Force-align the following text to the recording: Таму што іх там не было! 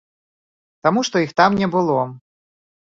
Таму 0.87 1.05
што 1.11 1.15
іх 1.27 1.31
там 1.43 1.61
не 1.61 1.67
было! 1.79 2.01